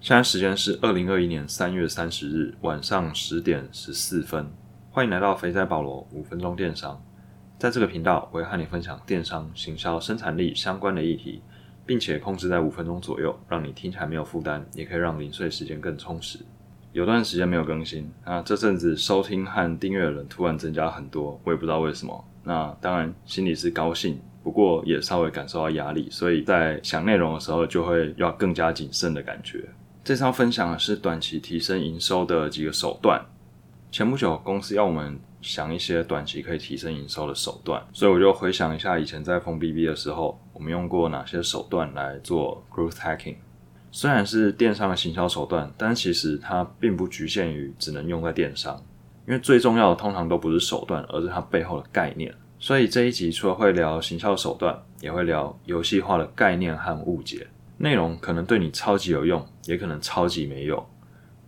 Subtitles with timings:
[0.00, 4.50] 现在时间是二零二一年三月三十日晚上十点十四分。
[4.90, 6.98] 欢迎来到肥仔保罗五分钟电商。
[7.58, 11.42] 在这个频道，我会和你分享电商、行销、生产力相关的议题，
[11.84, 16.38] 并且控制在五分钟左右，让你听起来没有负担，也可以让零碎时间更充实。
[16.94, 22.24] 有段时间没有更新那，这阵子收听和订阅的人突然增加很多，我也不知道为什么。
[22.42, 29.68] 那当然心里是高兴，不过也稍微感受到压力，所以在想内容的时候就会要更加谨慎的感觉。
[30.02, 33.20] 这次要分享的是短期提升营收的几个手段。
[33.92, 43.36] 前不久公司要我们想一些短期可以提升营收的手段，所以我就回想一下以前在封 BB 的时候，我们用过哪些手段来做 growth hacking。
[43.90, 48.80] 虽然是电商的行销手段，但其实它并不局限于只能用在电商，
[49.26, 52.32] 因为最重要的通常都不是手段，而是它背后的概念。
[52.58, 57.48] 所以这一集除了会聊行销手段，也会聊游戏化的概念和误解。
[57.82, 60.86] 内容可能对你超级有用，也可能超级没用。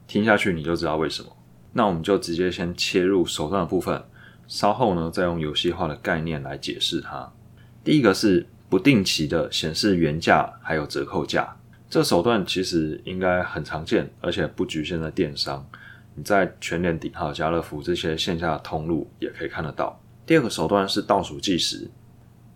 [0.07, 1.29] 听下去你就知道为什么。
[1.75, 4.03] 那我们就直接先切入手段的部分，
[4.49, 7.31] 稍后呢再用游戏化的概念来解释它。
[7.85, 11.55] 第一个是不定期的显示原价还有折扣价，
[11.91, 15.67] 这手段其实应该很常见，而且不局限在电商，
[16.15, 20.03] 你在全联、顶号、家乐福这些线下通路也可以看得到。
[20.25, 21.91] 第二个手段是倒数计时，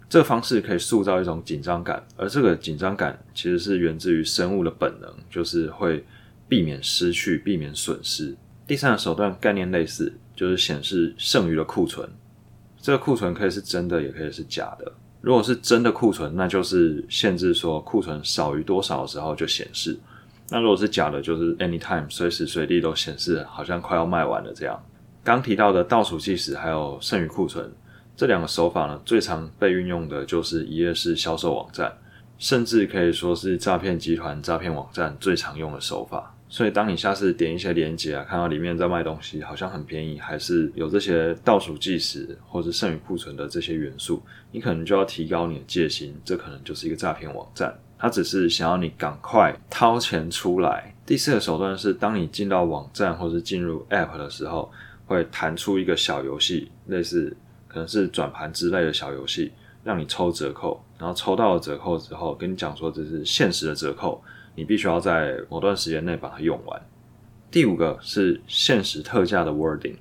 [0.08, 6.04] 这个方式可以塑造一种紧张感，而这个紧张感其实是源自于生物的本能，就是会
[6.48, 8.36] 避免失去、避免损失。
[8.66, 12.08] 第三个手段概念类似，就是显示剩余的库存。
[12.80, 14.92] 这个库存可以是真的，也可以是假的。
[15.20, 19.94] 如果是真的库存，那就是限制说库存少于多少的时候就显示；
[20.50, 24.80] 那如果是假的，就是 anytime 随时随地都显示，好像快要卖完了这样。
[25.24, 27.68] 刚提到的倒数计时还有剩余库存
[28.16, 31.92] 这两个手法呢，最常被运用的就是一页式销售网站，
[32.38, 36.32] 甚至可以说是诈骗集团、诈骗网站最常用的手法。
[36.48, 44.22] 所以，当你下次点一些链接啊，看到里面在卖东西，好像很便宜，还是有这些倒数计时或者剩余库存的这些元素，
[44.52, 50.94] 你可能就要提高你的戒心，这可能就是一个诈骗网站，它只是想要你赶快掏钱出来。
[51.04, 54.70] 第四个手段是，当你进到网站或是进入 App 的时候，
[55.04, 57.36] 会弹出一个小游戏，类似
[57.76, 59.52] 可能是转盘之类的小游戏，
[59.84, 64.22] 让你抽折扣，然后抽到了折扣之后，跟你讲说这是限时的折扣。
[64.54, 66.80] 你必须要在某段时间内把它用完。
[67.50, 69.96] 第五个是限时特价的 wording，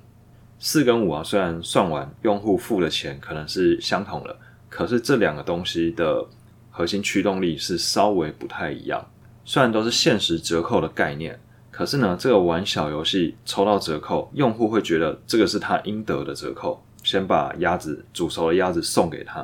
[0.58, 4.34] 四跟五啊，虽然算完用户付的钱可能是相同的，
[4.70, 6.24] 可是这两个东西的
[6.70, 9.06] 核心驱动力是稍微不太一样。
[9.44, 11.38] 虽然都是限时折扣的概念，
[11.70, 19.40] 可是呢，这个玩小游戏抽到折扣，用户会觉得这个是他应得的折扣，先把鸭子煮熟的鸭子送给他，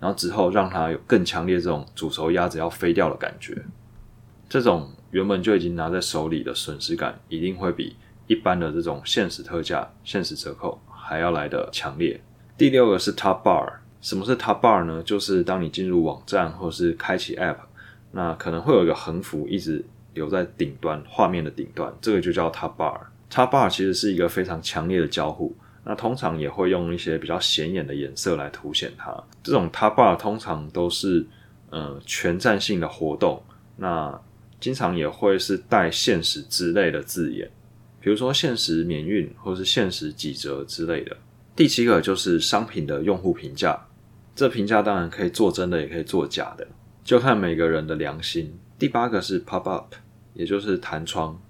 [0.00, 3.56] 然后之后让他有更强烈这种煮熟鸭子要飞掉的感觉。
[4.48, 12.20] 这种原本就已经拿在手里的损失感，一定会比一般的这种限时特价、限时折扣还要来的强烈。
[12.58, 15.00] 第六个是 Top Bar，什么是 Top Bar 呢？
[15.04, 17.58] 就是当你进入网站或是开启 App，
[18.10, 22.98] 那可能会有一个横幅一直留在顶端画面的顶端，这个就叫 Top Bar。
[23.30, 29.14] Top Bar 其实是一个非常强烈的交互，那通常也会用一些比较显眼的颜色来凸显它。
[29.42, 31.26] 这种 Top Bar 通常都是
[31.70, 33.42] 呃全站性的活动，
[33.76, 34.18] 那
[34.60, 37.50] 经常也会是带限时之类的字眼，
[38.00, 41.16] 比如说限时免运或是限时几折之类的。
[41.54, 43.86] 第七个就是商品的用户评价，
[44.34, 46.66] 这评价当然可以做真的，也可以做假的，
[47.04, 48.58] 就看每个人的良心。
[48.78, 49.94] 第八个是 pop up，
[50.32, 51.40] 也就是弹窗。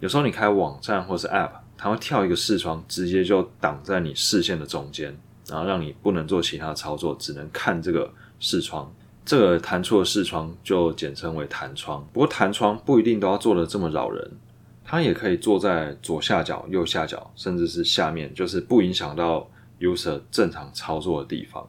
[0.00, 5.16] 有时候你开网站或是 app，它会跳一个视窗，直接就挡在你视线的中间，
[5.48, 8.92] 然后让你不能做其他操作，只能看这个视窗。
[9.24, 12.06] 这个弹出的视窗就简称为弹窗。
[12.12, 14.30] 不过弹窗不一定都要做的这么扰人，
[14.84, 21.66] 它也可以坐在左下角、右下角，甚至是下面，就是不影响到 user 正常操作的地方。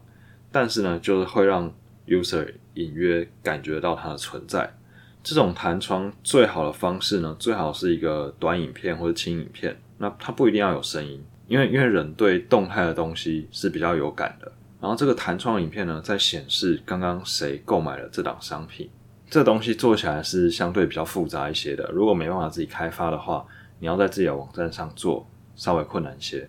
[0.51, 1.73] 但是呢，就是会让
[2.07, 4.77] user 隐约感觉到它的存在。
[5.23, 9.75] 这种弹窗最好的方式呢，最好是一个短影片或者轻影片。
[9.97, 14.51] 那它不一定要有声音，因为因为人对动态的东西是比较有感的。
[14.81, 18.89] 然后这个弹窗影片呢，在显示刚刚谁购买了这档商品。
[19.27, 21.89] 这东西做起来是相对比较复杂一些的。
[21.91, 23.43] 如果没办法自己开发的话，
[23.79, 26.47] 你要在自己的网站上做，稍微困难一些。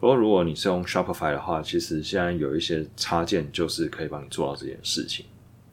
[0.00, 5.24] 不过如果你是用 Shopify 的话，其实现在有一些插件就是可以帮你做到这件事情。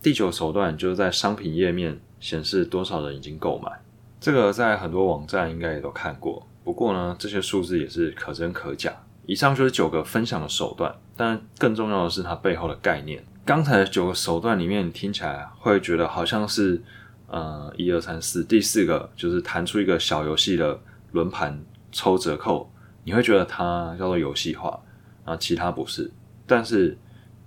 [0.01, 3.71] 第九手段就是在商品页面显示多少人已经购买。
[4.19, 6.45] 这个在很多网站应该也都看过。
[6.63, 8.93] 不过呢，这些数字也是可真可假。
[9.25, 13.23] 以上就是九个分享的手段，但更重要的是它背后的概念。
[13.45, 16.81] 刚才的九个手段里面，你听起来会觉得好像是，
[17.27, 20.79] 呃，一二三四，第四个就是弹出一个小游戏的
[21.11, 21.61] 轮盘
[21.91, 22.69] 抽折扣，
[23.03, 24.79] 你会觉得它叫做游戏化，
[25.25, 26.11] 啊，其他不是。
[26.45, 26.97] 但是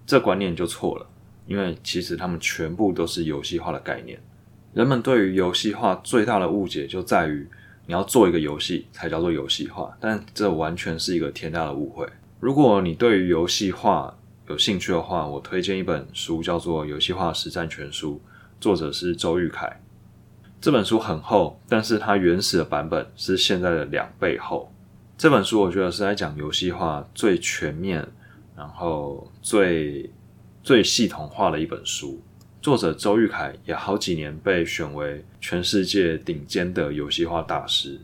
[0.06, 1.06] 这观念就错了，
[1.46, 4.18] 因为其实他们全部都是游戏化的概念。
[4.72, 7.48] 人们对于游戏化最大的误解就在于，
[7.86, 12.06] 你要做一个游戏才叫做游戏化，但这完全是一个天大的误会。
[12.40, 14.16] 如果你对于游戏化
[14.48, 18.20] 有兴趣的话，我推荐一本书，叫做《游戏化实战全书》。
[18.60, 19.80] 作者是周玉凯，
[20.60, 24.72] 这本书很厚，但是它原始的版本是现在的两倍厚。
[25.18, 28.06] 这本书我觉得是在讲游戏化最全面，
[28.56, 30.10] 然后最
[30.62, 32.22] 最系统化的一本书。
[32.66, 38.00] 作者周玉凯也好几年被选为全世界顶尖的游戏化大师。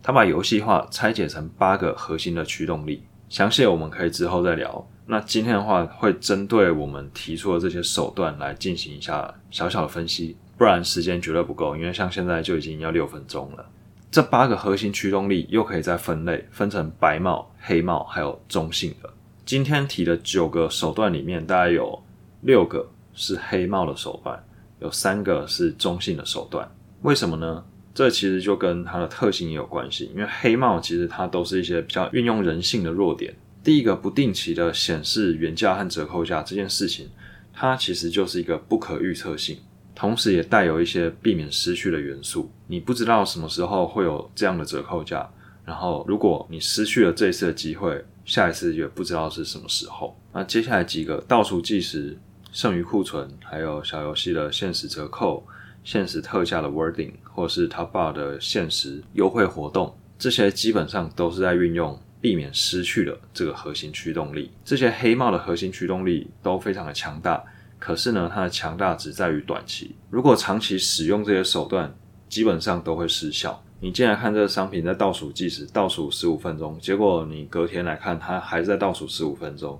[0.00, 4.88] 他把游戏化拆解成八个核心的驱动力，详细我们可以之后再聊。
[5.06, 11.74] 那今天的话，会针对我们提出的这些手段来进行一下小小的分析，不然时间绝对不够。
[11.74, 13.66] 因为像现在就已经要六分钟了。
[14.12, 19.10] 这八个核心驱动力又可以再分类，分成白帽、黑帽，还有中性的。
[19.44, 22.00] 今天提的九个手段里面，大概有
[22.42, 24.44] 六个是黑帽的手段，
[24.80, 26.70] 有三个是中性的手段。
[27.02, 27.64] 为什么呢？
[27.94, 30.10] 这其实就跟它的特性也有关系。
[30.14, 33.34] 因为黑帽其实它都是一些比较运用人性的弱点。
[33.62, 37.08] 第一个不定期的显示原价和折扣价这件事情，
[37.52, 39.56] 它其实就是一个不可预测性，
[39.94, 42.50] 同时也带有一些避免失去的元素。
[42.66, 45.30] 你不知道什么时候会有这样的折扣价，
[45.64, 50.18] 然后如果你失去了这一次的机会，下一次也不知道是什么时候。
[50.32, 52.18] 那接下来几个倒数计时、
[52.54, 55.44] 剩余库存，还有小游戏的限时折扣、
[55.84, 62.00] 限时特价的 wording，或是 Top Bar 的限时优惠活动，这些基本上都是在运用。
[62.20, 67.44] 避免失去了这个核心驱动力，这些黑帽的核心驱动力都非常的强大。
[67.78, 69.94] 可是呢，它的强大只在于短期。
[70.08, 71.94] 如果长期使用这些手段，
[72.26, 73.62] 基本上都会失效。
[73.78, 79.78] 你进来看这个商品在倒数计时，倒数十五分钟，结果你隔天来看它还是在倒数十五分钟，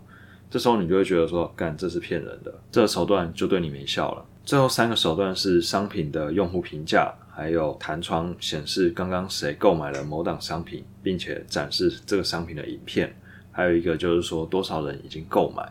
[0.54, 4.24] 这时候你就会觉得说，干这是骗人的，这个手段就对你没效了。
[4.44, 7.12] 最后三个手段是商品的用户评价。
[7.28, 13.12] 还有弹窗显示刚刚谁购买了某档商品，并且展示这个商品的影片。
[13.50, 15.68] 还有一个就是说多少人已经购买。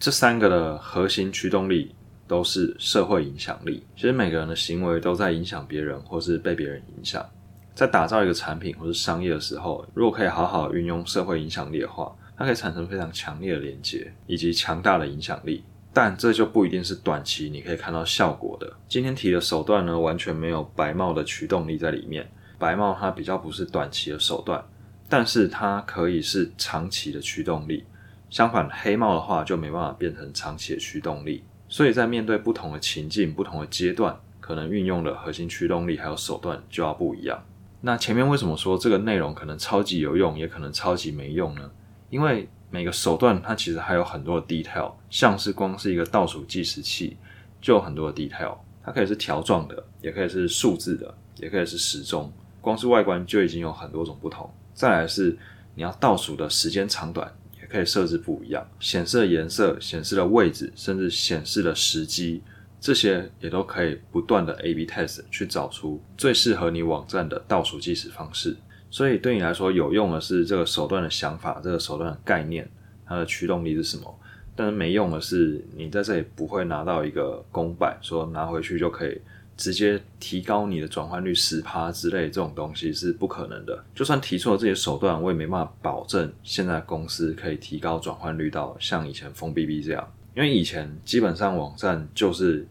[0.00, 1.94] 这三个的核心驱动力
[2.26, 3.84] 都是社会影响力。
[3.94, 7.24] 其实每个人的行为都在影响别人，或是被别人影响。
[7.72, 15.64] 在打造一个产品或是商业的时候，如果可以好好运用社会影响力的话，它可以产生非常强烈的连接以及强大的影响力。
[15.92, 18.72] 但这就不一定是短期你可以看到效果的。
[18.86, 22.30] 今天提的手段呢，完全没有白帽的驱动力在里面。
[22.56, 24.64] 白帽它比较不是短期的手段，
[25.08, 27.84] 但是它可以是长期的驱动力。
[28.30, 31.42] 相反，黑帽的话就没办法变成长期的驱动力。
[31.68, 37.42] 所以在面对不同的情境、不同的阶段，可能运用的核心驱动力还有手段就要不一样。
[37.80, 41.70] 那前面为什么说这个内容可能超级有用，也可能超级没用呢？
[42.10, 47.16] 因为每个手段它其实还有很多的 detail，像是光是一个倒数计时器
[47.60, 54.50] 就有很多的 detail，它可以是条状的，也可以是数字的，也可以是时钟，光是外观就已经有很多种不同。
[54.74, 55.36] 再来是
[55.74, 62.42] 你要倒数的时间长短，也可以设置不一样，显示的颜色、显示的位置，甚至显示的时机，
[62.80, 68.56] 这些也都可以不断的 A/B test 去找出最适合你网站的倒数计时方式。
[68.90, 72.68] 所以对你来说有用的是这个手段的想法，这个手段的概念，
[73.04, 74.18] 它的驱动力是什么？
[74.56, 79.20] 但是没用的是，你在这里不会拿到一个公版，说拿回去就可以
[79.56, 83.84] 直接提高你的转换率十趴之类，这种东西是不可能的。
[83.94, 92.66] 就算提出了这些手段，我也没办法保证现在公司可以提高转换率到像以前封 BB 这样，因为以前基本上网站就是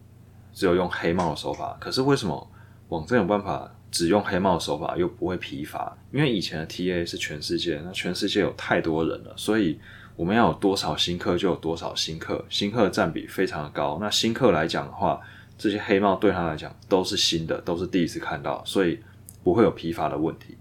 [0.52, 2.50] 只有用黑帽的手法，可是为什么
[2.88, 3.72] 网站有办法？
[3.90, 9.78] 只用黑帽手法又不会疲乏，因为以前的 TA 是全世界，那全世界有太多人了，所以
[10.14, 13.98] 我们要有多少新客就有多少新客，新客占比非常的高。
[14.00, 15.20] 那新客来讲的话，
[15.56, 18.98] 这些黑帽对他来讲都是新的，都是第一次看到，所以
[19.42, 20.56] 不会有疲乏的问题。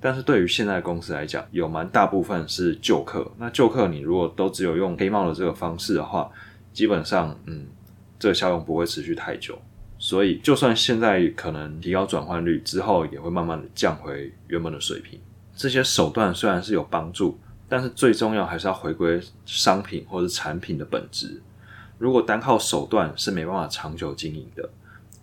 [0.00, 6.30] 但是对于现在公司来讲，有蛮大部分是旧客，那旧客你如果都只有用黑帽的这个方式的话，
[6.72, 7.66] 基本上嗯，
[8.18, 9.60] 这个效用不会持续太久。
[10.00, 15.18] 所以，就算现在可能提高转换率之后，也会慢慢的降回原本的水平。
[15.56, 17.36] 这些手段虽然是有帮助，
[17.68, 21.42] 但是最重要还是要回归商品或者产品的本质。
[21.98, 24.70] 如果单靠手段是没办法长久经营的。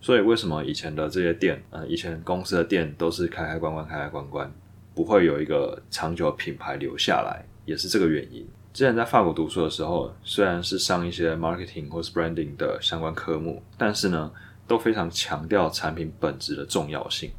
[0.02, 4.54] 所以，为什么以前的这些店，呃，以前公司的店都是开开关关，开开关关，
[4.94, 8.46] 不会有一个长久品牌留下来，也是这个原因。
[8.74, 14.30] 之前在法国读书的时候，虽然是上一些 marketing 或是 branding 的相关科目，但是呢。
[14.68, 17.32] 都非常强调产品本质的重要性。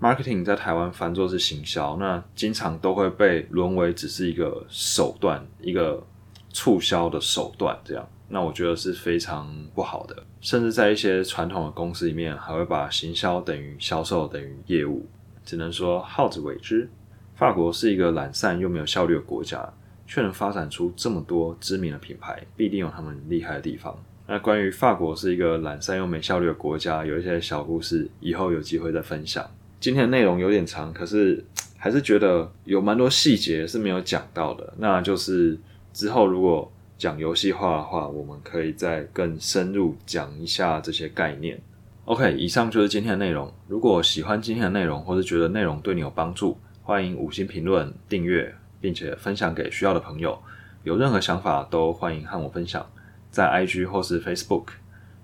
[0.00, 6.04] Marketing 在台湾翻作是行销，那经常都会被沦为只是一个手段，一个
[6.50, 8.08] 促销的手段这样。
[8.28, 15.06] 那我觉得是非常不好的，甚至在一些传统的公司里面，还会把行销等于销售等于业务，
[15.44, 16.90] 只能说好自为之。
[17.34, 19.72] 法国是一个懒散又没有效率的国家，
[20.06, 23.96] 却能发展出这么多知名的品牌，必定有他们厉害的地方。
[24.26, 29.48] 那关于法国是一个懒散又没效率的国家，有一些小故事，以后有机会再分享。
[29.80, 31.44] 今天的内容有点长，可是
[31.76, 35.58] 还是觉得有蛮多细节是没有讲到的，那就是
[35.92, 36.70] 之后如果。
[36.98, 41.60] 讲游戏化的话，我们可以再更深入讲一下这些概念。
[42.04, 43.52] OK，以上就是今天的内容。
[43.66, 50.38] 如果喜欢今天的内容，或是觉得内容对你有帮助，欢迎五星评论、订阅，并且分享给需要的朋友。
[50.84, 52.88] 有任何想法都欢迎和我分享，
[53.32, 54.66] 在 IG 或是 Facebook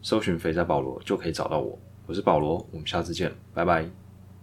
[0.03, 1.79] 搜寻“肥仔保罗”就可以找到我。
[2.07, 4.08] 我是保罗，我们下次见，拜拜。